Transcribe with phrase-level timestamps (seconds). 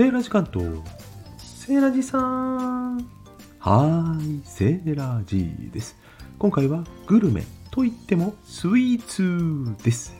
[0.00, 0.66] セーラジ関東。
[1.36, 2.96] セーラジさん。
[3.58, 5.94] はーい、セーラジです。
[6.38, 9.02] 今回はグルメといってもスイー
[9.76, 10.16] ツです。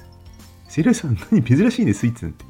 [0.68, 2.44] セーラジさん、何珍しいね、スイーツなんて。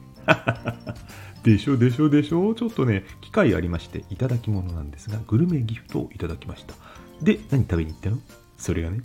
[1.52, 6.74] でしょでしょでしょちょっとね、機会ありまして、いただき物なんですが、グルメギフトをいただきました。
[7.22, 8.18] で、何食べに行ったの？
[8.58, 9.02] それがね、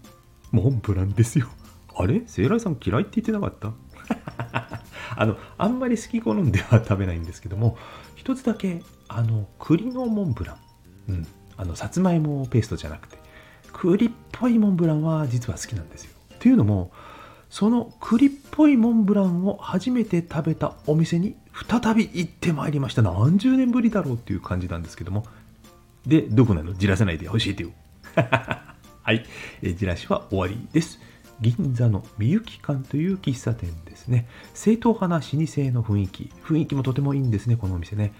[0.51, 1.45] モンブランですよ。
[1.95, 2.23] あれ？
[2.25, 3.71] セーラーさん嫌いって言ってなかった？
[5.15, 7.77] あの、あんまり好き好んでは食べないんですけども、
[8.15, 10.57] 一つだけ、あの、栗のモンブラン。
[11.09, 11.27] うん。
[11.57, 13.17] あの、さつまいもペーストじゃなくて、
[13.73, 16.11] 栗っぽいモンブランは実は好きなんですよ。
[16.33, 16.91] っていうのも、
[17.49, 21.37] その栗っぽいモンブランを初めて食べたお店に
[21.69, 23.01] 再び行ってまいりました。
[23.01, 25.25] 何十年ぶりだろうっていう感じなんですけども。
[26.05, 26.73] で、どこなの？
[26.73, 27.69] じらせないで教えてよ。
[28.15, 29.25] はい、
[29.61, 30.99] えじらしは終わりです。
[31.41, 34.27] 銀座のみゆき館という喫茶店ですね。
[34.53, 35.35] 正統派な老舗
[35.71, 36.31] の雰囲気。
[36.43, 38.13] 雰囲気もとてもいいんですね、このお店ね。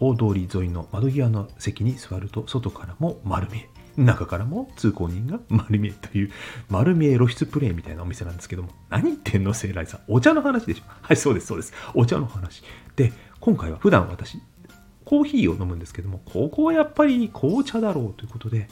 [0.00, 6.30] 大通り沿いの窓際の席に座ると外からも丸見え中からも通行人が丸見えという
[6.68, 12.62] 丸見え露出プレイみたいなお店なんですけども何言ってんのセイライさんお茶の話でしょはいそうですそうですお茶の話
[12.96, 14.40] で今回は普段私
[15.04, 18.68] コーヒーを飲むんですけどもここはやっぱり紅茶だろうということで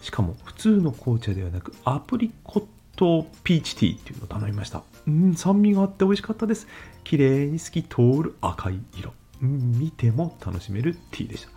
[0.00, 4.82] しかも普通の紅茶ではなくアプリコットピーチティーっていうのを頼みました。
[5.06, 6.66] うん酸味があって美味しかったです。
[7.04, 9.12] 綺麗に透き通る赤い色。
[9.42, 11.48] うん見ても楽しめるティーでした。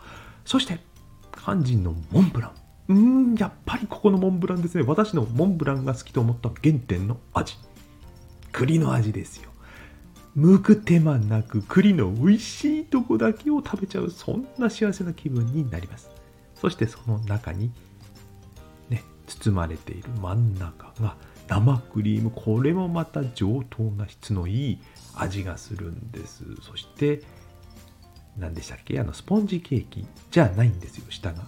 [0.46, 0.80] そして
[1.44, 2.52] 肝心のモンブラン。
[2.90, 4.84] うんやっぱりここのモンブランですね。
[4.86, 7.56] 私のモンブランが好きと思った原点の味。
[8.52, 9.52] 栗の味ですよ。
[10.38, 14.12] 剥く手間なく栗の美味しいとこだけを食べちゃう。
[14.12, 16.10] そんな幸せな気分になります。
[16.56, 17.72] そしてその中に
[19.28, 21.16] 包まれている真ん中が
[21.48, 22.32] 生クリーム。
[22.32, 24.80] これもまた上等な質のいい
[25.16, 26.44] 味がするんです。
[26.62, 27.22] そして
[28.38, 29.00] 何でしたっけ？
[29.00, 31.06] あのスポンジケーキじゃないんですよ。
[31.10, 31.44] 下が。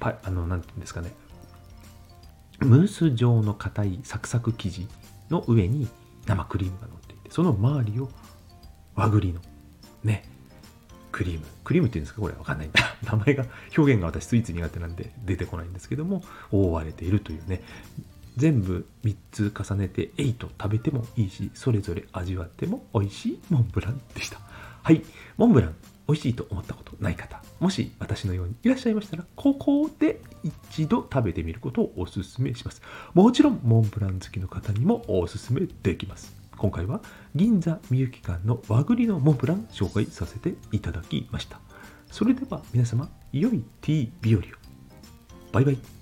[0.00, 1.12] パあの何て言うんですかね。
[2.60, 4.88] ムース状の硬いサクサク生地
[5.30, 5.88] の上に
[6.26, 8.08] 生クリームが乗っていてその周りを
[8.94, 9.40] 和栗の
[10.02, 10.24] ね
[11.10, 11.46] クリーム。
[11.64, 12.20] クリームっていうんですか？
[12.20, 12.68] これわかんない。
[12.68, 13.44] ん だ名前が
[13.76, 17.62] 表現が私スイーツ苦手なんで出てこないんですけども覆われているというね。
[18.36, 24.40] 全部3つ重ねて8食べてもいいしそれぞれ味わっても美味しいモンブランでした。
[24.82, 25.02] はい。
[25.36, 25.74] モンブラン
[26.08, 32.82] 美味しいと思ったことない方もし私のようにいらっしゃいましたらここで一度食べてみることをお勧めします。
[33.14, 36.34] もちろんモンブラン好きの方にもお勧めできます。
[36.56, 37.00] 今回は
[37.34, 41.60] 銀座みゆき館の和栗のモンブラン紹介させていただきました。
[42.10, 44.44] それでは皆様良いティー日和を。
[45.52, 45.93] バイバイ。